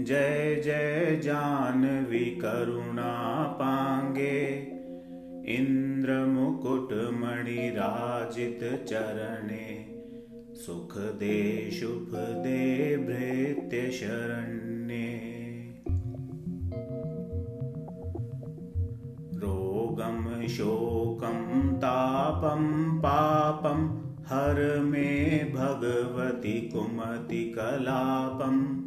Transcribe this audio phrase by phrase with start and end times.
[0.00, 4.54] जय जय जानवी करुणा पांगे।
[5.46, 9.94] इंद्र मुकुट मणि राजित चरणे।
[10.54, 15.20] सुख दे, शुभ दे, भृत्य शरण्ये।
[19.34, 28.83] रोगम शोकम तापम पापम हर मे भगवती कुमति कलापम।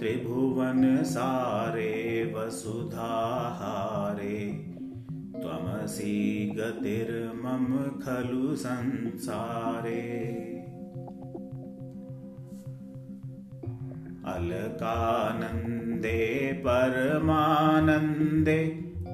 [0.00, 1.94] त्रिभुवनसारे
[2.34, 4.36] वसुधाहारे
[5.36, 6.18] त्वमसि
[6.58, 7.64] गतिर्मम
[8.02, 10.04] खलु संसारे।
[14.34, 16.20] अलकानन्दे
[16.66, 18.60] परमानन्दे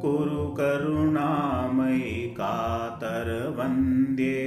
[0.02, 4.42] कुरु करुणामयि कातरवन्द्ये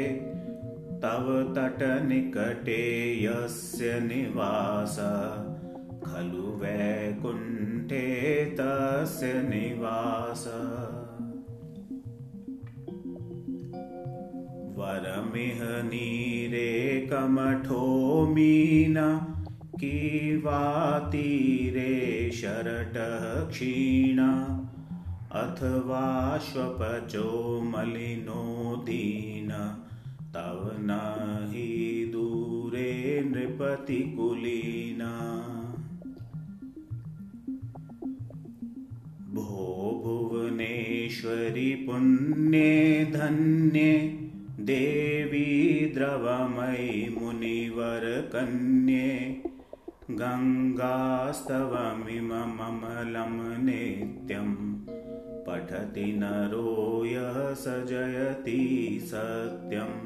[1.03, 1.25] तव
[1.57, 2.83] तटनिकटे
[3.23, 4.97] यस्य निवास
[6.05, 8.05] खलु वैकुण्ठे
[8.45, 10.47] तस्य निवास।
[14.77, 19.33] वरमिह नीरे कमठो मीना
[20.99, 24.19] तीरे शरटः क्षीण।
[25.31, 29.49] अथवा श्वपचो मलिनो दीन,
[30.33, 30.89] तव न
[31.51, 35.16] हि दूरे नृपतिकुलीन
[41.27, 43.93] भुवनेश्वरि पुण्ये धन्ये
[44.67, 45.49] देवी
[45.95, 49.09] द्रवमयि मुनिवरकन्ये
[50.19, 50.93] गङ्गास्तवमिममलं
[53.65, 54.53] नित्यं
[55.47, 56.71] पठति नरो
[57.05, 58.61] यः स जयति
[59.09, 59.99] सत्यम्।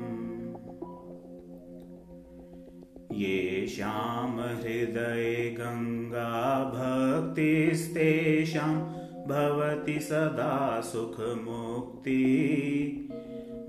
[3.19, 6.51] येषां हृदये गङ्गाभक्तिस्तेषां
[9.27, 12.37] भवति सदा सुखमुक्ति।